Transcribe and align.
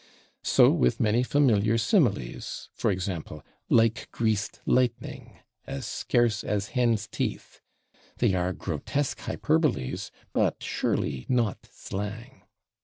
So 0.43 0.71
with 0.71 0.99
many 0.99 1.21
familiar 1.21 1.77
similes, 1.77 2.69
/e. 2.75 2.91
g./, 2.91 3.43
/like 3.69 4.09
greased 4.09 4.59
lightning/, 4.65 5.37
/as 5.67 5.83
scarce 5.83 6.43
as 6.43 6.69
hen's 6.69 7.05
teeth/; 7.07 7.61
they 8.17 8.33
are 8.33 8.51
grotesque 8.51 9.19
hyperboles, 9.19 10.09
but 10.33 10.63
surely 10.63 11.27
not 11.29 11.67
slang. 11.71 12.41